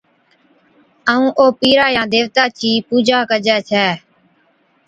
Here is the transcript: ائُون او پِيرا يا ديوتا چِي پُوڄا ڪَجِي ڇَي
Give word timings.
ائُون 1.11 1.25
او 1.39 1.47
پِيرا 1.59 1.87
يا 1.95 2.03
ديوتا 2.13 2.45
چِي 2.57 2.71
پُوڄا 2.87 3.19
ڪَجِي 3.29 3.57
ڇَي 3.69 3.85